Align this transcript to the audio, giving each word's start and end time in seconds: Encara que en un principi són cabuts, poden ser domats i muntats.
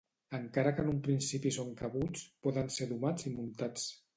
Encara 0.35 0.71
que 0.77 0.81
en 0.85 0.89
un 0.93 1.01
principi 1.07 1.53
són 1.57 1.69
cabuts, 1.83 2.25
poden 2.49 2.75
ser 2.79 2.89
domats 2.95 3.29
i 3.33 3.39
muntats. 3.39 3.89